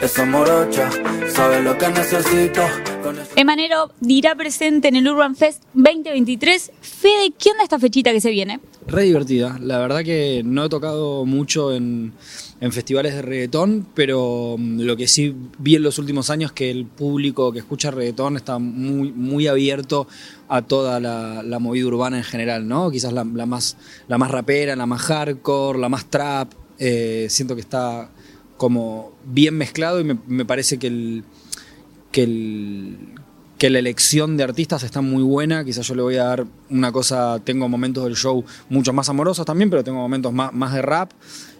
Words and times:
esa 0.00 0.24
morocha, 0.24 0.90
sabe 1.28 1.62
lo 1.62 1.76
que 1.76 1.88
necesito. 1.88 2.62
Emanero 3.36 3.92
dirá 4.00 4.34
presente 4.34 4.88
en 4.88 4.96
el 4.96 5.06
Urban 5.06 5.36
Fest 5.36 5.62
2023. 5.74 6.72
Fede, 6.80 7.32
¿qué 7.38 7.50
onda 7.50 7.64
esta 7.64 7.78
fechita 7.78 8.10
que 8.12 8.20
se 8.20 8.30
viene? 8.30 8.60
Re 8.86 9.04
divertida. 9.04 9.58
La 9.60 9.78
verdad 9.78 10.02
que 10.02 10.42
no 10.44 10.64
he 10.64 10.68
tocado 10.70 11.26
mucho 11.26 11.74
en, 11.74 12.14
festivales 12.70 13.14
de 13.14 13.22
reggaetón, 13.22 13.86
pero 13.94 14.56
mm, 14.58 14.80
lo 14.80 14.96
que 14.96 15.06
sí 15.06 15.34
vi 15.58 15.76
en 15.76 15.82
los 15.82 15.98
últimos 15.98 16.30
años 16.30 16.52
es 16.52 16.54
que 16.54 16.70
el 16.70 16.86
público 16.86 17.52
que 17.52 17.58
escucha 17.58 17.90
reggaetón 17.90 18.36
está 18.36 18.58
muy, 18.58 19.12
muy 19.12 19.48
abierto 19.48 20.06
a 20.48 20.62
toda 20.62 20.98
la, 20.98 21.58
movida 21.58 21.86
urbana 21.86 22.16
en 22.16 22.24
general, 22.24 22.66
¿no? 22.66 22.90
Quizás 22.90 23.12
la, 23.12 23.24
más, 23.24 23.76
la 24.08 24.16
más 24.16 24.30
rapera, 24.30 24.74
la 24.76 24.86
más 24.86 25.02
hardcore, 25.02 25.78
la 25.78 25.90
más 25.90 26.06
trap. 26.06 26.52
Eh, 26.78 27.26
siento 27.28 27.54
que 27.54 27.60
está 27.60 28.10
como 28.60 29.12
bien 29.24 29.56
mezclado 29.56 30.00
y 30.00 30.04
me, 30.04 30.44
parece 30.44 30.78
que 30.78 30.88
el, 30.88 31.24
que, 32.12 32.24
el, 32.24 32.98
que 33.56 33.70
la 33.70 33.78
elección 33.78 34.36
de 34.36 34.44
artistas 34.44 34.82
está 34.82 35.00
muy 35.00 35.22
buena. 35.22 35.64
Quizás 35.64 35.88
yo 35.88 35.94
le 35.94 36.02
voy 36.02 36.16
a 36.16 36.24
dar 36.24 36.46
una 36.68 36.92
cosa, 36.92 37.40
tengo 37.42 37.70
momentos 37.70 38.04
del 38.04 38.16
show 38.16 38.44
mucho 38.68 38.92
más 38.92 39.08
amorosos 39.08 39.46
también, 39.46 39.70
pero 39.70 39.82
tengo 39.82 39.96
momentos 39.96 40.34
más, 40.34 40.52
más 40.52 40.74
de 40.74 40.82
rap. 40.82 41.10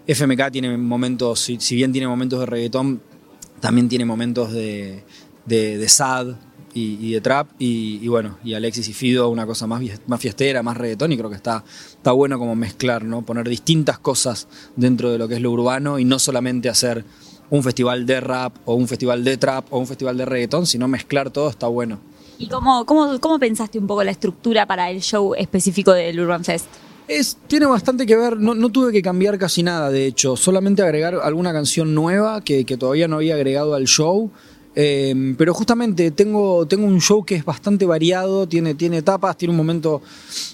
FMK 0.06 0.50
tiene 0.52 0.76
momentos, 0.76 1.40
si, 1.40 1.74
bien 1.74 1.90
tiene 1.90 2.06
momentos 2.06 2.38
de 2.38 2.44
reggaetón, 2.44 3.00
también 3.60 3.88
tiene 3.88 4.04
momentos 4.04 4.52
de, 4.52 5.02
de 5.46 5.88
sad, 5.88 6.34
y, 6.74 7.12
de 7.12 7.20
trap. 7.20 7.48
Y, 7.58 8.06
bueno, 8.08 8.38
y 8.44 8.54
Alexis 8.54 8.88
y 8.88 8.92
Fido 8.92 9.28
una 9.28 9.46
cosa 9.46 9.66
más, 9.66 9.82
más 10.06 10.20
fiestera, 10.20 10.62
más 10.62 10.76
reggaetón. 10.76 11.12
Y 11.12 11.16
creo 11.16 11.30
que 11.30 11.36
está, 11.36 11.64
está 11.90 12.12
bueno 12.12 12.38
como 12.38 12.54
mezclar, 12.54 13.04
¿no? 13.04 13.22
Poner 13.22 13.48
distintas 13.48 13.98
cosas 13.98 14.48
dentro 14.76 15.10
de 15.10 15.18
lo 15.18 15.28
que 15.28 15.34
es 15.34 15.40
lo 15.40 15.50
urbano 15.50 15.98
y 15.98 16.04
no 16.04 16.18
solamente 16.18 16.68
hacer 16.68 17.04
un 17.50 17.62
festival 17.62 18.06
de 18.06 18.20
rap 18.20 18.56
o 18.64 18.74
un 18.74 18.88
festival 18.88 19.24
de 19.24 19.36
trap 19.36 19.72
o 19.72 19.78
un 19.78 19.86
festival 19.86 20.16
de 20.16 20.24
reggaetón, 20.24 20.66
sino 20.66 20.88
mezclar 20.88 21.30
todo 21.30 21.50
está 21.50 21.66
bueno. 21.66 21.98
¿Y 22.38 22.48
cómo, 22.48 22.86
cómo, 22.86 23.20
cómo 23.20 23.38
pensaste 23.38 23.78
un 23.78 23.86
poco 23.86 24.02
la 24.02 24.12
estructura 24.12 24.66
para 24.66 24.90
el 24.90 25.02
show 25.02 25.34
específico 25.34 25.92
del 25.92 26.18
Urban 26.20 26.44
Fest? 26.44 26.66
Es, 27.06 27.36
tiene 27.48 27.66
bastante 27.66 28.06
que 28.06 28.16
ver, 28.16 28.38
no, 28.38 28.68
tuve 28.70 28.92
que 28.92 29.02
cambiar 29.02 29.36
casi 29.36 29.64
nada, 29.64 29.90
de 29.90 30.06
hecho, 30.06 30.36
solamente 30.36 30.80
agregar 30.80 31.16
alguna 31.16 31.52
canción 31.52 31.92
nueva 31.92 32.40
que, 32.40 32.64
que 32.64 32.76
todavía 32.76 33.08
no 33.08 33.16
había 33.16 33.34
agregado 33.34 33.74
al 33.74 33.86
show. 33.86 34.30
Em, 34.74 35.34
pero 35.34 35.52
justamente 35.52 36.12
tengo, 36.12 36.64
tengo 36.66 36.86
un 36.86 37.00
show 37.00 37.24
que 37.24 37.34
es 37.34 37.44
bastante 37.44 37.84
variado, 37.86 38.46
tiene, 38.46 38.74
tiene 38.74 38.98
etapas, 38.98 39.36
tiene 39.36 39.50
un 39.50 39.56
momento, 39.56 40.00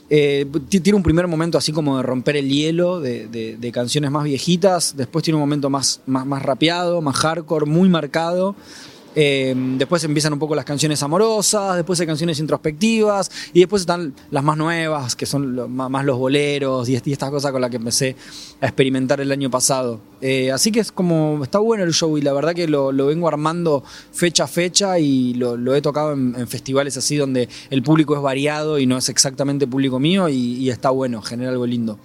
eh, 0.08 0.46
tiene 0.68 0.96
un 0.96 1.02
primer 1.02 1.26
momento 1.26 1.58
así 1.58 1.70
como 1.70 1.98
de 1.98 2.02
romper 2.02 2.36
el 2.36 2.48
hielo, 2.48 3.00
de, 3.00 3.70
canciones 3.74 4.10
más 4.10 4.24
viejitas, 4.24 4.96
después 4.96 5.22
tiene 5.22 5.36
un 5.36 5.42
momento 5.42 5.68
más, 5.68 6.00
más, 6.06 6.24
más 6.24 6.42
rapeado, 6.42 7.02
más 7.02 7.16
hardcore, 7.16 7.66
muy 7.66 7.88
marcado. 7.90 8.56
Em, 9.18 9.78
después 9.78 10.04
empiezan 10.04 10.34
un 10.34 10.38
poco 10.38 10.54
las 10.54 10.66
canciones 10.66 11.02
amorosas, 11.02 11.76
después 11.76 11.98
hay 12.00 12.06
canciones 12.06 12.38
introspectivas 12.38 13.30
y 13.54 13.60
después 13.60 13.80
están 13.80 14.12
las 14.30 14.44
más 14.44 14.58
nuevas, 14.58 15.16
que 15.16 15.24
son 15.24 15.74
más 15.74 16.04
los 16.04 16.18
boleros 16.18 16.86
y, 16.90 16.96
estas 16.96 17.30
cosas 17.30 17.50
con 17.50 17.62
las 17.62 17.70
que 17.70 17.78
empecé 17.78 18.14
a 18.60 18.66
experimentar 18.66 19.22
el 19.22 19.32
año 19.32 19.50
pasado. 19.50 20.02
Eh, 20.20 20.52
así 20.52 20.70
que 20.70 20.80
es 20.80 20.92
como, 20.92 21.40
está 21.42 21.58
bueno 21.60 21.82
el 21.84 21.94
show 21.94 22.18
y 22.18 22.20
la 22.20 22.34
verdad 22.34 22.54
que 22.54 22.68
lo, 22.68 22.92
vengo 22.92 23.26
armando 23.26 23.82
fecha 24.12 24.44
a 24.44 24.48
fecha 24.48 24.98
y 24.98 25.32
lo, 25.32 25.74
he 25.74 25.80
tocado 25.80 26.12
en, 26.12 26.46
festivales 26.46 26.98
así 26.98 27.16
donde 27.16 27.48
el 27.70 27.82
público 27.82 28.14
es 28.16 28.20
variado 28.20 28.78
y 28.78 28.84
no 28.84 28.98
es 28.98 29.08
exactamente 29.08 29.66
público 29.66 29.98
mío 29.98 30.28
y, 30.28 30.68
está 30.68 30.90
bueno, 30.90 31.22
genera 31.22 31.52
algo 31.52 31.66
lindo. 31.66 31.98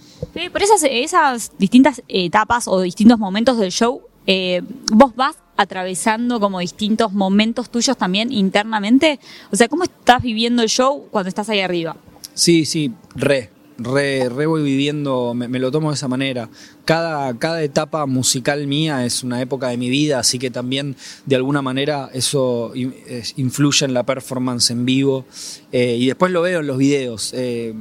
por 0.53 0.63
esas, 0.63 0.85
esas 0.89 1.51
distintas 1.57 2.01
etapas 2.07 2.69
o 2.69 2.79
distintos 2.79 3.19
momentos 3.19 3.57
del 3.57 3.71
show, 3.73 4.01
eh, 4.27 4.61
vos 4.93 5.13
vas 5.13 5.35
atravesando 5.61 6.39
como 6.39 6.59
distintos 6.59 7.13
momentos 7.13 7.69
tuyos 7.69 7.97
también 7.97 8.31
internamente. 8.31 9.19
O 9.51 9.55
sea, 9.55 9.67
¿cómo 9.67 9.83
estás 9.83 10.21
viviendo 10.21 10.63
el 10.63 10.69
show 10.69 11.07
cuando 11.11 11.29
estás 11.29 11.49
ahí 11.49 11.59
arriba? 11.59 11.95
Sí, 12.33 12.65
sí, 12.65 12.91
re, 13.15 13.49
re, 13.77 14.29
re 14.29 14.45
voy 14.45 14.63
viviendo, 14.63 15.33
me, 15.33 15.47
lo 15.59 15.71
tomo 15.71 15.89
de 15.89 15.95
esa 15.95 16.07
manera. 16.07 16.49
Cada, 16.85 17.37
cada 17.37 17.61
etapa 17.61 18.05
musical 18.05 18.67
mía 18.67 19.05
es 19.05 19.23
una 19.23 19.41
época 19.41 19.69
de 19.69 19.77
mi 19.77 19.89
vida, 19.89 20.19
así 20.19 20.39
que 20.39 20.49
también 20.49 20.95
de 21.25 21.35
alguna 21.35 21.61
manera 21.61 22.09
eso 22.13 22.73
influye 23.35 23.85
en 23.85 23.93
la 23.93 24.03
performance 24.03 24.71
en 24.71 24.85
vivo. 24.85 25.25
Eh, 25.71 25.97
y 25.99 26.07
después 26.07 26.31
lo 26.31 26.41
veo 26.41 26.61
en 26.61 26.67
los 26.67 26.77
videos. 26.77 27.31
Eh, 27.35 27.73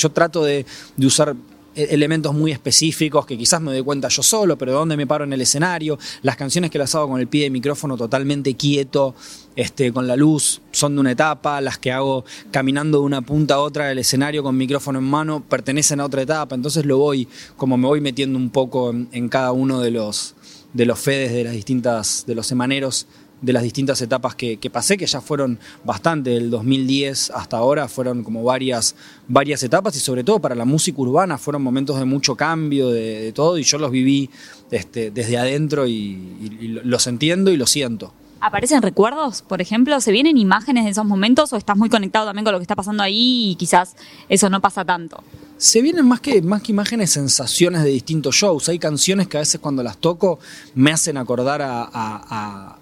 yo 0.00 0.10
trato 0.10 0.42
de, 0.44 0.64
usar 0.98 1.36
elementos 1.74 2.34
muy 2.34 2.52
específicos 2.52 3.26
que 3.26 3.38
quizás 3.38 3.60
me 3.60 3.72
doy 3.72 3.82
cuenta 3.82 4.08
yo 4.08 4.22
solo, 4.22 4.58
pero 4.58 4.72
de 4.72 4.78
dónde 4.78 4.96
me 4.96 5.06
paro 5.06 5.24
en 5.24 5.32
el 5.32 5.40
escenario. 5.40 5.98
Las 6.22 6.36
canciones 6.36 6.70
que 6.70 6.78
las 6.78 6.94
hago 6.94 7.08
con 7.08 7.20
el 7.20 7.28
pie 7.28 7.44
de 7.44 7.50
micrófono 7.50 7.96
totalmente 7.96 8.54
quieto, 8.54 9.14
este, 9.56 9.92
con 9.92 10.06
la 10.06 10.16
luz, 10.16 10.60
son 10.72 10.94
de 10.94 11.00
una 11.00 11.12
etapa. 11.12 11.60
Las 11.60 11.78
que 11.78 11.92
hago 11.92 12.24
caminando 12.50 12.98
de 12.98 13.04
una 13.04 13.22
punta 13.22 13.54
a 13.54 13.60
otra 13.60 13.88
del 13.88 13.98
escenario 13.98 14.42
con 14.42 14.56
micrófono 14.56 14.98
en 14.98 15.04
mano 15.04 15.44
pertenecen 15.48 16.00
a 16.00 16.06
otra 16.06 16.22
etapa. 16.22 16.54
Entonces 16.54 16.84
lo 16.84 16.98
voy, 16.98 17.28
como 17.56 17.76
me 17.76 17.86
voy 17.86 18.00
metiendo 18.00 18.38
un 18.38 18.50
poco 18.50 18.90
en, 18.90 19.08
en 19.12 19.28
cada 19.28 19.52
uno 19.52 19.80
de 19.80 19.90
los, 19.90 20.34
de 20.72 20.86
los 20.86 20.98
fedes 20.98 21.32
de 21.32 21.44
las 21.44 21.52
distintas, 21.52 22.24
de 22.26 22.34
los 22.34 22.46
semaneros 22.46 23.06
de 23.42 23.52
las 23.52 23.62
distintas 23.62 24.00
etapas 24.02 24.34
que, 24.34 24.70
pasé, 24.72 24.96
que 24.96 25.06
ya 25.06 25.20
fueron 25.20 25.58
bastante, 25.84 26.30
del 26.30 26.50
2010 26.50 27.30
hasta 27.30 27.56
ahora, 27.56 27.88
fueron 27.88 28.22
como 28.22 28.44
varias, 28.44 28.94
varias 29.28 29.62
etapas 29.62 29.96
y 29.96 30.00
sobre 30.00 30.24
todo 30.24 30.40
para 30.40 30.54
la 30.54 30.64
música 30.64 31.00
urbana 31.00 31.38
fueron 31.38 31.62
momentos 31.62 31.98
de 31.98 32.04
mucho 32.04 32.36
cambio, 32.36 32.90
de, 32.90 33.32
todo, 33.32 33.58
y 33.58 33.62
yo 33.62 33.78
los 33.78 33.90
viví 33.90 34.30
este, 34.70 35.10
desde 35.10 35.38
adentro 35.38 35.86
y, 35.86 36.80
los 36.84 37.06
entiendo 37.06 37.50
y 37.50 37.56
lo 37.56 37.66
siento. 37.66 38.12
¿Aparecen 38.42 38.80
recuerdos, 38.80 39.42
por 39.42 39.60
ejemplo? 39.60 40.00
¿Se 40.00 40.12
vienen 40.12 40.38
imágenes 40.38 40.84
de 40.84 40.90
esos 40.90 41.04
momentos 41.04 41.52
o 41.52 41.56
estás 41.56 41.76
muy 41.76 41.90
conectado 41.90 42.26
también 42.26 42.44
con 42.44 42.52
lo 42.52 42.58
que 42.58 42.62
está 42.62 42.74
pasando 42.74 43.02
ahí 43.02 43.50
y 43.50 43.54
quizás 43.56 43.96
eso 44.30 44.48
no 44.48 44.62
pasa 44.62 44.82
tanto? 44.84 45.22
Se 45.58 45.82
vienen 45.82 46.06
más 46.06 46.20
que, 46.20 46.40
más 46.40 46.62
que 46.62 46.72
imágenes, 46.72 47.10
sensaciones 47.10 47.82
de 47.82 47.90
distintos 47.90 48.34
shows. 48.34 48.70
Hay 48.70 48.78
canciones 48.78 49.28
que 49.28 49.36
a 49.36 49.40
veces 49.40 49.60
cuando 49.60 49.82
las 49.82 49.98
toco 49.98 50.38
me 50.74 50.90
hacen 50.90 51.18
acordar 51.18 51.60
a 51.62 52.79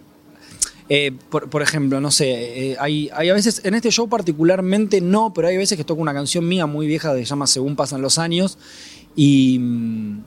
eh, 0.91 1.13
por, 1.29 1.61
ejemplo, 1.61 2.01
no 2.01 2.11
sé, 2.11 2.71
eh, 2.71 2.77
hay, 2.81 3.11
a 3.11 3.35
veces, 3.35 3.61
en 3.65 3.75
este 3.75 3.91
show 3.91 4.09
particularmente 4.09 5.03
no, 5.03 5.35
pero 5.35 5.49
hay 5.49 5.59
veces 5.59 5.77
que 5.77 5.85
toco 5.85 6.01
una 6.01 6.15
canción 6.15 6.49
mía 6.49 6.65
muy 6.65 6.87
vieja 6.87 7.15
que 7.15 7.19
se 7.19 7.27
llama 7.27 7.47
Según 7.47 7.77
pasan 7.77 8.01
los 8.01 8.17
años 8.17 8.57
y, 9.15 9.59
mm, 9.59 10.23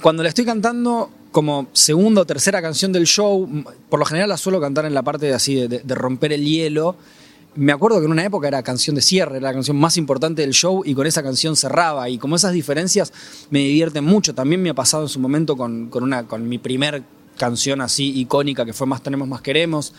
cuando 0.00 0.22
la 0.22 0.30
estoy 0.30 0.46
cantando 0.46 1.10
como 1.30 1.68
segunda 1.74 2.22
o 2.22 2.24
tercera 2.24 2.62
canción 2.62 2.90
del 2.90 3.04
show, 3.06 3.46
mm, 3.46 3.64
por 3.90 3.98
lo 3.98 4.06
general 4.06 4.30
la 4.30 4.38
suelo 4.38 4.62
cantar 4.62 4.86
en 4.86 4.94
la 4.94 5.02
parte 5.02 5.26
de, 5.26 5.34
así 5.34 5.68
de, 5.68 5.94
romper 5.94 6.32
el 6.32 6.42
hielo. 6.42 6.96
Me 7.54 7.72
acuerdo 7.72 7.98
que 7.98 8.06
en 8.06 8.12
una 8.12 8.24
época 8.24 8.48
era 8.48 8.62
canción 8.62 8.96
de 8.96 9.02
cierre, 9.02 9.38
era 9.38 9.48
la 9.48 9.52
canción 9.52 9.76
más 9.76 9.98
importante 9.98 10.40
del 10.40 10.52
show 10.52 10.82
y 10.86 10.94
con 10.94 11.06
esa 11.06 11.22
canción 11.22 11.54
cerraba. 11.54 12.08
Y 12.08 12.16
como 12.16 12.36
esas 12.36 12.52
diferencias 12.52 13.12
me 13.50 13.58
divierten 13.58 14.04
mucho. 14.04 14.34
También 14.34 14.62
me 14.62 14.70
ha 14.70 14.74
pasado 14.74 15.02
en 15.02 15.08
su 15.08 15.18
momento 15.18 15.56
con, 15.56 15.88
con, 15.88 16.02
una, 16.02 16.26
con 16.26 16.48
mi 16.48 16.58
primer 16.58 17.02
canción 17.38 17.80
así 17.80 18.18
icónica 18.18 18.66
que 18.66 18.72
fue 18.72 18.86
Más 18.86 19.02
tenemos, 19.02 19.26
más 19.26 19.40
queremos, 19.40 19.94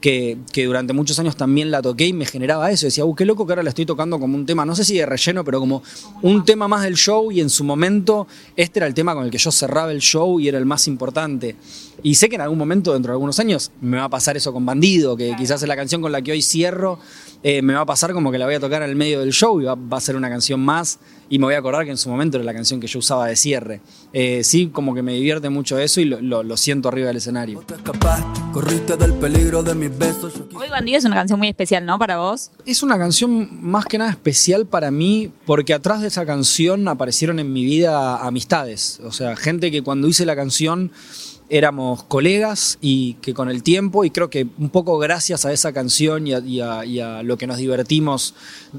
que, 0.00 0.38
durante 0.66 0.92
muchos 0.92 1.18
años 1.18 1.36
también 1.36 1.70
la 1.70 1.82
toqué 1.82 2.06
y 2.06 2.12
me 2.12 2.26
generaba 2.26 2.70
eso. 2.70 2.86
Decía, 2.86 3.04
uh, 3.04 3.14
qué 3.14 3.24
loco 3.24 3.46
que 3.46 3.52
ahora 3.52 3.62
la 3.62 3.70
estoy 3.70 3.86
tocando 3.86 4.18
como 4.18 4.36
un 4.36 4.46
tema, 4.46 4.64
no 4.64 4.76
sé 4.76 4.84
si 4.84 4.96
de 4.96 5.06
relleno, 5.06 5.44
pero 5.44 5.58
como 5.58 5.82
un 6.22 6.44
tema 6.44 6.68
más 6.68 6.82
del 6.82 6.96
show 6.96 7.32
y 7.32 7.40
en 7.40 7.50
su 7.50 7.64
momento 7.64 8.26
este 8.56 8.78
era 8.78 8.86
el 8.86 8.94
tema 8.94 9.14
con 9.14 9.24
el 9.24 9.30
que 9.30 9.38
yo 9.38 9.50
cerraba 9.50 9.90
el 9.92 10.00
show 10.00 10.38
y 10.38 10.48
era 10.48 10.58
el 10.58 10.66
más 10.66 10.86
importante. 10.86 11.56
Y 12.02 12.16
sé 12.16 12.28
que 12.28 12.36
en 12.36 12.42
algún 12.42 12.58
momento, 12.58 12.92
dentro 12.92 13.10
de 13.10 13.14
algunos 13.14 13.40
años, 13.40 13.72
me 13.80 13.96
va 13.96 14.04
a 14.04 14.08
pasar 14.08 14.36
eso 14.36 14.52
con 14.52 14.64
Bandido, 14.64 15.16
que 15.16 15.34
quizás 15.36 15.62
es 15.62 15.68
la 15.68 15.76
canción 15.76 16.02
con 16.02 16.12
la 16.12 16.22
que 16.22 16.32
hoy 16.32 16.42
cierro, 16.42 16.98
eh, 17.42 17.62
me 17.62 17.74
va 17.74 17.80
a 17.80 17.86
pasar 17.86 18.12
como 18.12 18.30
que 18.30 18.38
la 18.38 18.46
voy 18.46 18.54
a 18.54 18.60
tocar 18.60 18.82
en 18.82 18.90
el 18.90 18.96
medio 18.96 19.20
del 19.20 19.32
show 19.32 19.60
y 19.60 19.64
va, 19.64 19.76
a 19.90 20.00
ser 20.00 20.14
una 20.14 20.28
canción 20.28 20.60
más 20.60 20.98
y 21.28 21.38
me 21.38 21.46
voy 21.46 21.54
a 21.54 21.58
acordar 21.58 21.84
que 21.84 21.90
en 21.90 21.96
su 21.96 22.08
momento 22.08 22.36
era 22.36 22.44
la 22.44 22.54
canción 22.54 22.80
que 22.80 22.86
yo 22.86 22.98
usaba 22.98 23.26
de 23.26 23.36
cierre. 23.36 23.80
Eh, 24.12 24.44
sí, 24.44 24.68
como 24.72 24.94
que 24.94 25.02
me 25.02 25.12
divierte 25.14 25.50
mucho 25.50 25.78
eso 25.78 26.00
y 26.00 26.04
lo, 26.04 26.56
siento 26.56 26.88
arriba 26.88 27.08
del 27.08 27.16
escenario. 27.16 27.64
Hoy 30.54 30.68
Bandido 30.70 30.98
es 30.98 31.04
una 31.04 31.16
canción 31.16 31.38
muy 31.38 31.48
especial, 31.48 31.84
¿no? 31.84 31.98
Para 31.98 32.18
vos. 32.18 32.50
Es 32.64 32.82
una 32.82 32.98
canción 32.98 33.48
más 33.62 33.86
que 33.86 33.98
nada 33.98 34.10
especial 34.10 34.66
para 34.66 34.90
mí 34.90 35.30
porque 35.44 35.74
atrás 35.74 36.00
de 36.00 36.08
esa 36.08 36.24
canción 36.24 36.86
aparecieron 36.88 37.38
en 37.38 37.52
mi 37.52 37.64
vida 37.64 38.24
amistades, 38.24 39.00
o 39.04 39.12
sea, 39.12 39.36
gente 39.36 39.70
que 39.70 39.82
cuando 39.82 40.08
hice 40.08 40.24
la 40.26 40.36
canción 40.36 40.92
éramos 41.48 42.02
colegas 42.02 42.78
y 42.80 43.14
que 43.14 43.32
con 43.32 43.48
el 43.48 43.62
tiempo, 43.62 44.04
y 44.04 44.10
creo 44.10 44.30
que 44.30 44.46
un 44.58 44.70
poco 44.70 44.98
gracias 44.98 45.44
a 45.44 45.52
esa 45.52 45.72
canción 45.72 46.26
y 46.26 46.60
a, 46.60 47.22
lo 47.22 47.36
que 47.38 47.46
nos 47.46 47.58
divertimos 47.58 48.34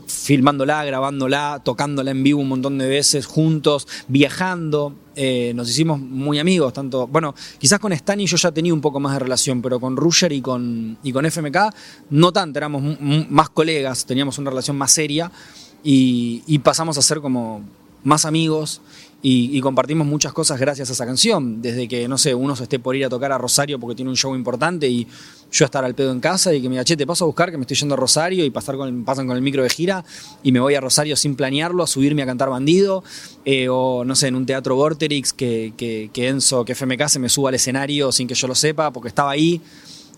filmándola, 0.06 0.84
grabándola, 0.84 1.62
tocándola 1.64 2.12
en 2.12 2.24
vivo 2.24 2.42
un 2.42 2.50
montón 2.50 2.78
de 2.78 2.88
veces 2.88 3.26
juntos, 3.26 3.88
viajando, 4.08 4.94
eh, 5.16 5.54
nos 5.56 5.70
hicimos 5.70 6.00
muy 6.00 6.40
amigos, 6.40 6.74
tanto, 6.74 7.08
bueno, 7.08 7.34
quizás 7.58 7.80
con 7.80 7.94
Stan 7.94 8.20
y 8.20 8.28
yo 8.28 8.38
ya 8.38 8.52
tenía 8.52 8.74
un 8.74 8.82
poco 8.82 9.00
más 9.00 9.14
de 9.14 9.20
relación, 9.20 9.62
pero 9.62 9.80
con 9.80 9.96
Ruger 9.96 10.32
y 10.34 10.42
con, 10.42 10.98
y 11.04 11.12
con 11.12 11.26
FMK 11.26 11.58
no 12.10 12.34
tanto, 12.34 12.60
éramos 12.60 13.00
más 13.30 13.50
colegas, 13.50 14.06
teníamos 14.06 14.38
una 14.38 14.50
relación 14.50 14.78
más 14.78 14.92
seria 14.92 15.32
y, 15.84 16.44
y 16.48 16.60
pasamos 16.60 16.98
a 16.98 17.02
ser 17.02 17.22
como 17.22 17.64
más 18.04 18.26
amigos 18.26 18.82
y, 19.22 19.60
compartimos 19.62 20.06
muchas 20.06 20.32
cosas 20.32 20.60
gracias 20.60 20.90
a 20.90 20.94
esa 20.94 21.06
canción. 21.06 21.60
Desde 21.62 21.88
que, 21.88 22.08
no 22.08 22.20
sé, 22.20 22.36
uno 22.36 22.56
se 22.56 22.64
esté 22.64 22.78
por 22.78 22.96
ir 22.96 23.04
a 23.04 23.10
tocar 23.10 23.32
a 23.32 23.38
Rosario 23.38 23.80
porque 23.80 23.96
tiene 23.96 24.12
un 24.12 24.16
show 24.16 24.36
importante 24.36 24.88
y 24.88 25.08
yo 25.52 25.66
estar 25.66 25.84
al 25.84 25.96
pedo 25.96 26.12
en 26.12 26.20
casa 26.20 26.54
y 26.54 26.62
que 26.62 26.70
me 26.70 26.76
diga, 26.76 26.84
che, 26.84 26.96
te 26.96 27.08
paso 27.08 27.26
a 27.26 27.28
buscar 27.28 27.50
que 27.50 27.58
me 27.58 27.64
estoy 27.64 27.76
yendo 27.78 27.96
a 27.96 27.98
Rosario 27.98 28.46
y 28.46 28.52
pasar 28.52 28.76
con 28.76 29.04
pasan 29.04 29.26
con 29.26 29.36
el 29.36 29.42
micro 29.42 29.64
de 29.64 29.70
gira 29.70 30.06
y 30.44 30.52
me 30.52 30.60
voy 30.60 30.76
a 30.76 30.82
Rosario 30.82 31.16
sin 31.16 31.36
planearlo, 31.36 31.82
a 31.82 31.88
subirme 31.88 32.22
a 32.22 32.28
cantar 32.28 32.50
bandido. 32.50 33.04
Eh, 33.44 33.68
o, 33.70 34.06
no 34.06 34.16
sé, 34.16 34.28
en 34.28 34.36
un 34.36 34.46
teatro 34.46 34.76
Vorterix 34.76 35.34
que, 35.34 35.74
que, 35.76 36.12
que 36.14 36.28
Enzo, 36.28 36.64
que 36.64 36.76
FMK 36.76 37.08
se 37.08 37.20
me 37.20 37.30
suba 37.30 37.50
al 37.50 37.56
escenario 37.56 38.12
sin 38.12 38.28
que 38.28 38.36
yo 38.36 38.48
lo 38.48 38.56
sepa 38.56 38.92
porque 38.92 39.10
estaba 39.10 39.32
ahí 39.32 39.62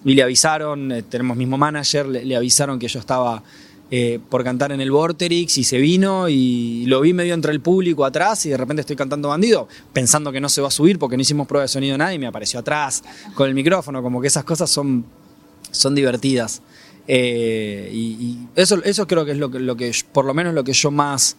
y 0.04 0.14
le 0.14 0.24
avisaron, 0.24 0.92
eh, 0.92 1.04
tenemos 1.04 1.38
mismo 1.38 1.58
manager, 1.58 2.06
le 2.06 2.36
avisaron 2.36 2.78
que 2.78 2.88
yo 2.90 3.00
estaba 3.00 3.44
eh, 3.92 4.20
por 4.30 4.44
cantar 4.44 4.72
en 4.72 4.82
el 4.82 4.92
Vorterix 4.92 5.58
y 5.58 5.64
se 5.64 5.80
vino 5.80 6.30
y 6.30 6.86
lo 6.86 7.02
vi 7.02 7.14
medio 7.14 7.34
entre 7.34 7.52
el 7.52 7.60
público 7.60 8.06
atrás 8.06 8.46
y 8.46 8.50
de 8.50 8.58
repente 8.58 8.82
estoy 8.82 8.96
cantando 8.96 9.30
bandido, 9.30 9.68
pensando 9.94 10.32
que 10.32 10.40
no 10.40 10.48
se 10.48 10.62
va 10.62 10.68
a 10.68 10.72
subir 10.72 11.00
porque 11.00 11.18
no 11.18 11.22
hicimos 11.22 11.48
prueba 11.48 11.64
de 11.64 11.70
sonido 11.70 11.98
nada 11.98 12.14
y 12.14 12.20
me 12.20 12.28
apareció 12.28 12.60
atrás 12.60 13.04
con 13.34 13.48
el 13.48 13.56
micrófono, 13.56 14.04
como 14.04 14.22
que 14.22 14.28
esas 14.28 14.44
cosas 14.44 14.70
son, 14.70 15.06
son 15.72 15.96
divertidas. 15.96 16.62
Eh, 17.08 17.90
y, 17.92 18.38
eso, 18.56 18.84
eso 18.84 19.08
creo 19.08 19.26
que 19.26 19.32
es 19.32 19.38
lo 19.40 19.50
que, 19.50 19.60
lo 19.60 19.76
que, 19.76 19.92
por 20.12 20.26
lo 20.26 20.36
menos 20.36 20.54
lo 20.54 20.64
que 20.64 20.74
yo 20.74 20.92
más 20.92 21.36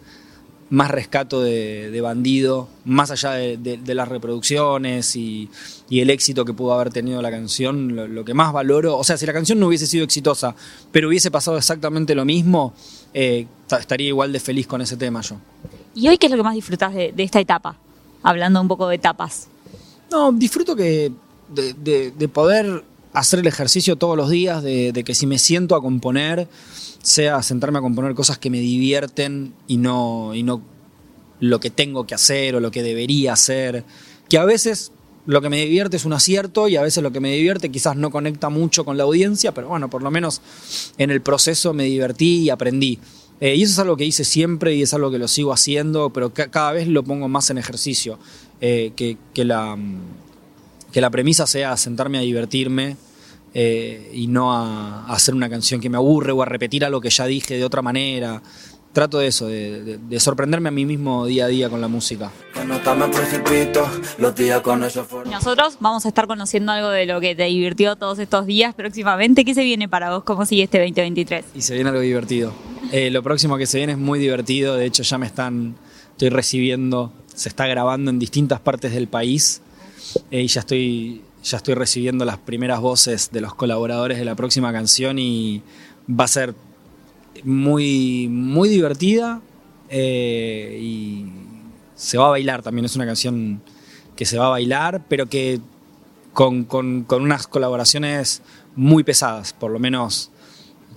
más 0.71 0.91
rescato 0.91 1.43
de, 1.43 2.01
Bandido, 2.01 2.69
más 2.85 3.11
allá 3.11 3.33
de, 3.33 3.95
las 3.95 4.09
reproducciones 4.09 5.17
y, 5.17 5.51
el 5.91 6.11
éxito 6.11 6.45
que 6.45 6.55
pudo 6.55 6.73
haber 6.73 6.91
tenido 6.91 7.21
la 7.21 7.31
canción, 7.31 8.15
lo, 8.15 8.25
que 8.25 8.35
más 8.35 8.53
valoro, 8.53 8.97
o 8.97 9.05
sea, 9.05 9.17
si 9.17 9.27
la 9.27 9.33
canción 9.33 9.59
no 9.59 9.67
hubiese 9.67 9.87
sido 9.87 10.05
exitosa, 10.05 10.55
pero 10.93 11.09
hubiese 11.09 11.31
pasado 11.31 11.59
exactamente 11.59 12.15
lo 12.15 12.25
mismo, 12.25 12.73
eh, 13.13 13.47
estaría 13.69 14.09
igual 14.09 14.33
de 14.33 14.41
feliz 14.41 14.67
con 14.67 14.81
ese 14.81 14.97
tema 14.97 15.21
yo. 15.21 15.37
¿Y 15.95 16.09
hoy 16.09 16.19
qué 16.19 16.27
es 16.27 16.31
lo 16.31 16.37
que 16.37 16.45
más 16.45 16.55
disfrutas 16.55 16.95
de, 16.95 17.13
esta 17.19 17.41
etapa? 17.41 17.77
Hablando 18.23 18.61
un 18.61 18.69
poco 18.69 18.87
de 18.89 18.97
etapas. 18.97 19.49
No, 20.11 20.31
disfruto 20.31 20.77
que 20.77 21.11
de, 21.49 22.31
poder 22.33 22.85
hacer 23.13 23.41
el 23.41 23.47
ejercicio 23.47 23.97
todos 23.97 24.17
los 24.17 24.31
días, 24.31 24.63
de 24.63 25.03
que 25.05 25.15
si 25.15 25.27
me 25.27 25.39
siento 25.39 25.75
a 25.75 25.83
componer, 25.83 26.49
sea 27.03 27.43
sentarme 27.43 27.79
a 27.79 27.83
componer 27.83 28.15
cosas 28.15 28.39
que 28.39 28.51
me 28.51 28.61
divierten 28.61 29.55
y 29.67 29.79
no, 29.79 30.35
y 30.35 30.43
no 30.43 30.63
lo 31.41 31.61
que 31.61 31.71
tengo 31.71 32.07
que 32.07 32.15
hacer 32.15 32.55
o 32.55 32.61
lo 32.61 32.71
que 32.71 32.83
debería 32.83 33.33
hacer. 33.33 33.85
Que 34.29 34.39
a 34.39 34.45
veces 34.45 34.93
lo 35.27 35.41
que 35.41 35.49
me 35.49 35.65
divierte 35.65 35.97
es 35.97 36.05
un 36.05 36.13
acierto 36.13 36.69
y 36.69 36.77
a 36.77 36.83
veces 36.83 37.03
lo 37.03 37.13
que 37.13 37.21
me 37.21 37.33
divierte 37.33 37.71
quizás 37.71 37.97
no 37.97 38.11
conecta 38.11 38.49
mucho 38.49 38.85
con 38.85 38.97
la 38.97 39.05
audiencia, 39.05 39.53
pero 39.53 39.69
bueno, 39.69 39.89
por 39.89 40.03
lo 40.03 40.11
menos 40.11 40.41
en 40.99 41.11
el 41.11 41.21
proceso 41.23 41.73
me 41.73 41.85
divertí 41.85 42.43
y 42.43 42.51
aprendí. 42.51 42.99
Eh, 43.41 43.57
y 43.57 43.63
eso 43.63 43.73
es 43.73 43.79
algo 43.79 43.97
que 43.97 44.05
hice 44.05 44.25
siempre 44.25 44.75
y 44.75 44.83
es 44.83 44.93
algo 44.93 45.11
que 45.11 45.19
lo 45.19 45.27
sigo 45.27 45.53
haciendo, 45.53 46.11
pero 46.11 46.33
cada 46.35 46.73
vez 46.73 46.89
lo 46.89 47.03
pongo 47.03 47.29
más 47.29 47.49
en 47.49 47.57
ejercicio. 47.57 48.19
Eh, 48.61 48.93
que, 48.95 49.17
que, 49.33 49.47
la, 49.47 49.79
que 50.93 51.01
la 51.01 51.11
premisa 51.11 51.47
sea 51.47 51.77
sentarme 51.77 52.19
a 52.19 52.23
divertirme 52.23 52.97
eh, 53.53 54.11
y 54.15 54.29
no 54.29 54.55
a, 54.55 55.07
hacer 55.13 55.35
una 55.35 55.49
canción 55.49 55.81
que 55.81 55.91
me 55.91 55.97
aburre 55.97 56.33
o 56.33 56.43
a 56.43 56.47
repetir 56.47 56.85
algo 56.85 57.01
que 57.01 57.11
ya 57.11 57.27
dije 57.27 57.57
de 57.57 57.65
otra 57.65 57.83
manera. 57.83 58.43
Trato 58.93 59.21
de 59.21 59.29
eso, 59.29 59.47
de, 59.47 60.01
sorprenderme 60.19 60.69
a 60.69 60.73
mí 60.73 60.85
mismo 60.85 61.25
día 61.25 61.45
a 61.45 61.49
día 61.49 61.71
con 61.71 61.81
la 61.81 61.87
música. 61.87 62.33
Nosotros 65.31 65.77
vamos 65.79 66.05
a 66.07 66.09
estar 66.09 66.27
conociendo 66.27 66.73
algo 66.73 66.89
de 66.89 67.07
lo 67.07 67.21
que 67.21 67.37
te 67.37 67.45
divirtió 67.45 67.95
todos 67.95 68.19
estos 68.19 68.47
días 68.47 68.75
próximamente. 68.75 69.45
¿Qué 69.45 69.55
se 69.55 69.63
viene 69.63 69.89
para 69.89 70.11
vos? 70.11 70.25
¿Cómo 70.25 70.45
sigue 70.45 70.65
este 70.65 70.81
2023? 70.81 71.45
Y 71.55 71.63
se 71.63 71.75
viene 71.75 71.91
algo 71.91 72.01
divertido. 72.01 72.53
Eh, 72.91 73.11
lo 73.11 73.23
próximo 73.23 73.57
que 73.59 73.67
se 73.67 73.79
viene 73.79 73.93
es 73.93 73.99
muy 73.99 74.19
divertido. 74.19 74.75
De 74.75 74.87
hecho, 74.87 75.05
ya 75.05 75.19
me 75.19 75.27
están, 75.27 75.77
estoy 76.11 76.31
recibiendo, 76.31 77.13
se 77.33 77.49
está 77.49 77.69
grabando 77.69 78.11
en 78.11 78.19
distintas 78.19 78.59
partes 78.59 78.93
del 78.93 79.07
país. 79.07 79.63
Eh, 80.31 80.43
y 80.43 80.47
ya 80.47 80.61
estoy 80.61 81.23
ya 81.43 81.57
estoy 81.57 81.75
recibiendo 81.75 82.25
las 82.25 82.39
primeras 82.39 82.81
voces 82.81 83.31
de 83.33 83.41
los 83.41 83.55
colaboradores 83.55 84.19
de 84.19 84.25
la 84.25 84.35
próxima 84.35 84.73
canción 84.73 85.19
y 85.19 85.63
va 86.09 86.25
a 86.25 86.29
ser 86.29 86.55
muy, 87.45 88.29
muy 88.29 88.69
divertida 88.69 89.41
eh, 89.89 90.79
y 90.81 91.27
se 91.95 92.19
va 92.19 92.27
a 92.27 92.31
bailar 92.31 92.63
también. 92.63 92.85
Es 92.85 92.97
una 92.97 93.07
canción 93.07 93.63
que 94.17 94.27
se 94.27 94.39
va 94.39 94.47
a 94.47 94.51
bailar, 94.51 95.03
pero 95.09 95.27
que 95.27 95.61
con, 96.33 96.67
unas 97.11 97.47
colaboraciones 97.47 98.43
muy 98.77 99.03
pesadas, 99.03 99.53
por 99.53 99.71
lo 99.71 99.79
menos 99.79 100.31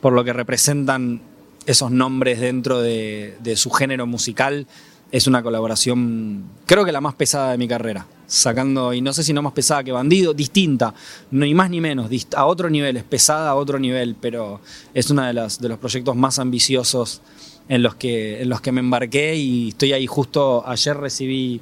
por 0.01 0.11
lo 0.13 0.23
que 0.25 0.33
representan 0.33 1.21
esos 1.65 1.89
nombres 1.91 2.41
dentro 2.41 2.81
de, 2.81 3.37
de 3.41 3.55
su 3.55 3.71
género 3.71 4.05
musical. 4.05 4.67
Es 5.11 5.27
una 5.27 5.41
colaboración, 5.43 6.43
creo 6.65 6.83
que 6.83 6.91
la 6.91 6.99
más 6.99 7.13
pesada 7.15 7.51
de 7.51 7.57
mi 7.57 7.67
carrera 7.67 8.05
sacando, 8.33 8.93
y 8.93 9.01
no 9.01 9.13
sé 9.13 9.23
si 9.23 9.31
no 9.31 9.41
más 9.41 9.53
pesada 9.53 9.83
que 9.83 9.91
Bandido, 9.91 10.33
distinta, 10.33 10.93
ni 11.31 11.53
más 11.53 11.69
ni 11.69 11.79
menos, 11.79 12.09
a 12.35 12.45
otro 12.45 12.69
nivel, 12.69 12.97
es 12.97 13.03
pesada 13.03 13.51
a 13.51 13.55
otro 13.55 13.77
nivel, 13.77 14.15
pero 14.19 14.59
es 14.93 15.09
uno 15.11 15.21
de, 15.21 15.33
de 15.33 15.69
los 15.69 15.77
proyectos 15.77 16.15
más 16.15 16.39
ambiciosos 16.39 17.21
en 17.69 17.83
los, 17.83 17.95
que, 17.95 18.41
en 18.41 18.49
los 18.49 18.59
que 18.59 18.71
me 18.71 18.79
embarqué 18.79 19.35
y 19.35 19.69
estoy 19.69 19.93
ahí 19.93 20.07
justo 20.07 20.67
ayer 20.67 20.97
recibí 20.97 21.61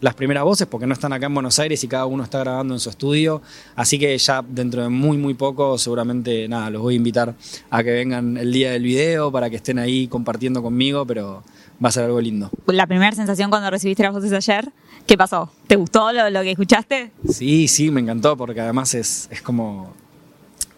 las 0.00 0.14
primeras 0.14 0.44
voces 0.44 0.66
porque 0.66 0.86
no 0.86 0.92
están 0.92 1.12
acá 1.12 1.26
en 1.26 1.34
Buenos 1.34 1.58
Aires 1.58 1.82
y 1.82 1.88
cada 1.88 2.06
uno 2.06 2.22
está 2.22 2.38
grabando 2.40 2.74
en 2.74 2.80
su 2.80 2.90
estudio, 2.90 3.40
así 3.74 3.98
que 3.98 4.16
ya 4.16 4.44
dentro 4.46 4.82
de 4.82 4.90
muy 4.90 5.16
muy 5.16 5.34
poco 5.34 5.78
seguramente 5.78 6.46
nada, 6.48 6.70
los 6.70 6.82
voy 6.82 6.94
a 6.94 6.96
invitar 6.98 7.34
a 7.70 7.82
que 7.82 7.90
vengan 7.92 8.36
el 8.36 8.52
día 8.52 8.72
del 8.72 8.82
video 8.82 9.32
para 9.32 9.48
que 9.48 9.56
estén 9.56 9.78
ahí 9.78 10.06
compartiendo 10.06 10.62
conmigo, 10.62 11.06
pero 11.06 11.42
va 11.82 11.88
a 11.88 11.92
ser 11.92 12.04
algo 12.04 12.20
lindo. 12.20 12.50
La 12.66 12.86
primera 12.86 13.14
sensación 13.16 13.50
cuando 13.50 13.70
recibiste 13.70 14.02
las 14.02 14.12
voces 14.12 14.32
ayer, 14.32 14.70
¿qué 15.10 15.18
pasó? 15.18 15.50
¿Te 15.66 15.74
gustó 15.74 16.12
lo, 16.12 16.42
que 16.42 16.52
escuchaste? 16.52 17.10
Sí, 17.28 17.66
sí, 17.66 17.90
me 17.90 18.00
encantó 18.00 18.36
porque 18.36 18.60
además 18.60 18.94
es, 18.94 19.26
es 19.32 19.42
como 19.42 19.92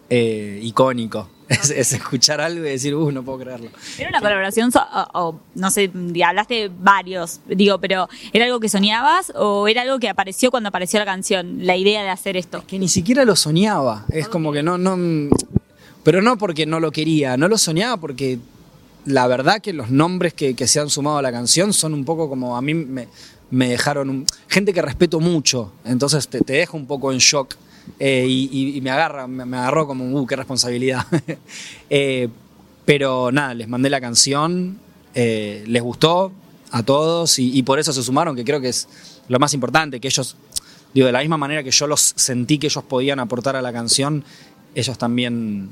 eh, 0.09 0.59
icónico. 0.63 1.29
Es, 1.49 1.93
escuchar 1.93 2.41
algo 2.41 2.65
y 2.65 2.69
decir, 2.69 2.95
uh, 2.95 3.11
no 3.11 3.21
puedo 3.21 3.37
creerlo. 3.37 3.69
Era 3.99 4.09
una 4.09 4.21
colaboración, 4.21 4.71
o, 5.13 5.39
no 5.53 5.69
sé, 5.69 5.91
hablaste 6.25 6.71
varios, 6.79 7.41
digo, 7.47 7.77
pero 7.77 8.09
¿era 8.31 8.45
algo 8.45 8.59
que 8.59 8.69
soñabas 8.69 9.31
o 9.35 9.67
era 9.67 9.83
algo 9.83 9.99
que 9.99 10.09
apareció 10.09 10.49
cuando 10.49 10.69
apareció 10.69 10.97
la 10.97 11.05
canción, 11.05 11.67
la 11.67 11.75
idea 11.75 12.01
de 12.01 12.09
hacer 12.09 12.35
esto? 12.35 12.63
que 12.65 12.79
ni 12.79 12.87
siquiera 12.87 13.25
lo 13.25 13.35
soñaba, 13.35 14.05
es 14.09 14.27
como 14.29 14.51
que 14.51 14.63
no, 14.63 14.79
no, 14.79 14.97
pero 16.01 16.23
no 16.23 16.39
porque 16.39 16.65
no 16.65 16.79
lo 16.79 16.91
quería, 16.91 17.37
no 17.37 17.47
lo 17.47 17.59
soñaba 17.59 17.97
porque 17.97 18.39
la 19.05 19.27
verdad 19.27 19.61
que 19.61 19.73
los 19.73 19.91
nombres 19.91 20.33
que, 20.33 20.55
se 20.65 20.79
han 20.79 20.89
sumado 20.89 21.17
a 21.17 21.21
la 21.21 21.31
canción 21.31 21.73
son 21.73 21.93
un 21.93 22.05
poco 22.05 22.29
como 22.29 22.57
a 22.57 22.61
mí 22.61 22.73
me, 22.73 23.07
dejaron 23.69 24.25
gente 24.47 24.73
que 24.73 24.81
respeto 24.81 25.19
mucho, 25.19 25.71
entonces 25.85 26.27
te, 26.27 26.41
te 26.41 26.53
deja 26.53 26.75
un 26.75 26.87
poco 26.87 27.11
en 27.11 27.19
shock 27.19 27.55
eh, 27.99 28.25
y, 28.27 28.79
me 28.81 28.89
agarra, 28.89 29.27
me, 29.27 29.57
agarró 29.57 29.87
como, 29.87 30.05
uh, 30.05 30.25
qué 30.25 30.35
responsabilidad. 30.35 31.05
Eh, 31.89 32.27
pero 32.85 33.31
nada, 33.31 33.53
les 33.53 33.67
mandé 33.67 33.89
la 33.89 34.01
canción, 34.01 34.79
eh, 35.13 35.63
les 35.67 35.81
gustó 35.81 36.31
a 36.71 36.81
todos 36.81 37.37
y, 37.37 37.61
por 37.63 37.79
eso 37.79 37.93
se 37.93 38.01
sumaron, 38.01 38.35
que 38.35 38.43
creo 38.43 38.59
que 38.59 38.69
es 38.69 38.89
lo 39.27 39.37
más 39.39 39.53
importante, 39.53 39.99
que 39.99 40.07
ellos, 40.07 40.35
digo, 40.93 41.05
de 41.05 41.13
la 41.13 41.19
misma 41.19 41.37
manera 41.37 41.63
que 41.63 41.69
yo 41.71 41.85
los 41.85 42.13
sentí 42.15 42.57
que 42.57 42.67
ellos 42.67 42.83
podían 42.83 43.19
aportar 43.19 43.55
a 43.55 43.61
la 43.61 43.71
canción, 43.71 44.23
ellos 44.73 44.97
también 44.97 45.69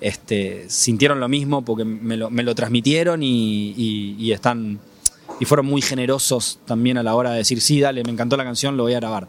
este, 0.00 0.64
sintieron 0.68 1.20
lo 1.20 1.28
mismo 1.28 1.62
porque 1.62 1.84
me 1.84 2.16
lo, 2.16 2.54
transmitieron 2.54 3.22
y, 3.22 4.32
están 4.32 4.80
y 5.40 5.46
fueron 5.46 5.66
muy 5.66 5.82
generosos 5.82 6.60
también 6.66 6.98
a 6.98 7.02
la 7.02 7.14
hora 7.16 7.32
de 7.32 7.38
decir, 7.38 7.60
sí, 7.60 7.80
dale, 7.80 8.04
me 8.04 8.12
encantó 8.12 8.36
la 8.36 8.44
canción, 8.44 8.76
lo 8.76 8.84
voy 8.84 8.92
a 8.94 9.00
grabar. 9.00 9.26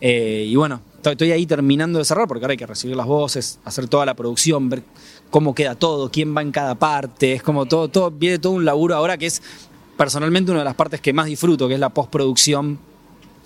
Eh, 0.00 0.44
y 0.48 0.56
bueno, 0.56 0.82
estoy 1.02 1.30
ahí 1.30 1.46
terminando 1.46 1.98
de 1.98 2.04
cerrar 2.04 2.26
porque 2.26 2.44
ahora 2.44 2.52
hay 2.52 2.58
que 2.58 2.66
recibir 2.66 2.96
las 2.96 3.06
voces, 3.06 3.60
hacer 3.64 3.88
toda 3.88 4.04
la 4.04 4.14
producción, 4.14 4.68
ver 4.68 4.82
cómo 5.30 5.54
queda 5.54 5.76
todo, 5.76 6.10
quién 6.10 6.36
va 6.36 6.42
en 6.42 6.50
cada 6.50 6.74
parte, 6.74 7.32
es 7.32 7.42
como 7.42 7.66
todo, 7.66 7.88
todo, 7.88 8.10
viene 8.10 8.38
todo 8.38 8.52
un 8.52 8.64
laburo 8.64 8.96
ahora 8.96 9.16
que 9.16 9.26
es 9.26 9.40
personalmente 9.96 10.50
una 10.50 10.60
de 10.60 10.64
las 10.64 10.74
partes 10.74 11.00
que 11.00 11.12
más 11.12 11.26
disfruto, 11.26 11.68
que 11.68 11.74
es 11.74 11.80
la 11.80 11.90
postproducción 11.90 12.78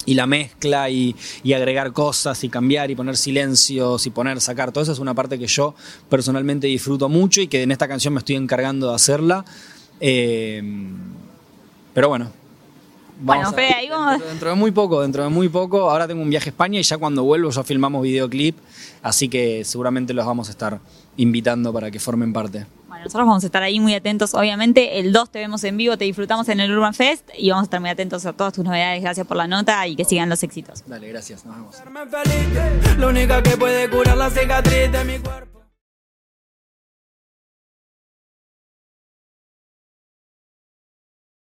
y 0.07 0.15
la 0.15 0.27
mezcla 0.27 0.89
y, 0.89 1.15
agregar 1.55 1.93
cosas 1.93 2.43
y 2.43 2.49
cambiar 2.49 2.91
y 2.91 2.95
poner 2.95 3.19
silencios 3.19 4.07
y 4.07 4.11
poner, 4.11 4.41
sacar, 4.41 4.73
todo 4.73 4.83
eso 4.83 4.93
es 4.93 4.99
una 4.99 5.15
parte 5.15 5.39
que 5.39 5.47
yo 5.47 5.75
personalmente 6.09 6.67
disfruto 6.67 7.11
mucho 7.11 7.43
y 7.43 7.49
que 7.49 7.63
en 7.63 7.73
esta 7.73 7.87
canción 7.87 8.15
me 8.15 8.21
estoy 8.21 8.37
encargando 8.37 8.89
de 8.89 8.95
hacerla. 8.95 9.45
Eh, 10.01 10.63
pero 11.95 12.09
bueno. 12.09 12.31
bueno, 13.21 13.53
Fede, 13.53 13.75
ahí 13.75 13.89
vamos. 13.89 14.23
Dentro, 14.25 14.51
de 14.51 14.55
muy 14.55 14.71
poco, 14.71 15.03
dentro 15.03 15.23
de 15.23 15.29
muy 15.29 15.49
poco. 15.49 15.91
Ahora 15.91 16.07
tengo 16.07 16.23
un 16.23 16.31
viaje 16.31 16.51
a 16.51 16.53
España 16.53 16.79
y 16.79 16.83
ya 16.83 16.99
cuando 16.99 17.25
vuelvo 17.25 17.51
ya 17.51 17.65
filmamos 17.65 18.03
videoclip, 18.03 18.57
así 19.03 19.29
que 19.29 19.65
seguramente 19.65 20.15
los 20.15 20.27
vamos 20.27 20.49
a 20.49 20.51
estar 20.51 20.81
invitando 21.17 21.73
para 21.73 21.91
que 21.91 21.99
formen 21.99 22.33
parte. 22.33 22.67
Bueno, 22.87 23.05
nosotros 23.05 23.27
vamos 23.27 23.43
a 23.43 23.47
estar 23.47 23.63
ahí 23.63 23.81
muy 23.81 23.95
atentos, 23.95 24.35
obviamente. 24.35 24.99
El 24.99 25.13
2 25.13 25.31
te 25.31 25.39
vemos 25.41 25.63
en 25.65 25.77
vivo, 25.77 25.99
te 25.99 26.05
disfrutamos 26.05 26.49
en 26.49 26.61
el 26.61 26.73
Urban 26.73 26.95
Fest 26.95 27.29
y 27.37 27.51
vamos 27.51 27.65
a 27.65 27.67
estar 27.67 27.81
muy 27.81 27.91
atentos 27.91 28.25
a 28.27 28.33
todas 28.33 28.53
tus 28.53 28.65
novedades. 28.65 29.03
Gracias 29.03 29.27
por 29.27 29.37
la 29.37 29.47
nota 29.47 29.87
y 29.87 29.95
que 29.95 30.05
sigan 30.05 30.29
los 30.29 30.43
éxitos. 30.43 30.85
Dale, 30.87 31.09
gracias. 31.09 31.45
Nos 31.45 31.57
vemos. 31.57 31.77